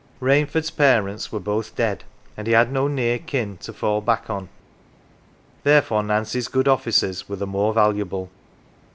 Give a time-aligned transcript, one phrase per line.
[0.19, 2.03] Rainford's parents were both dead,
[2.35, 4.49] and he had no near" kin" to fall back on,
[5.61, 8.31] therefore Nancy's good offices were the more valuable.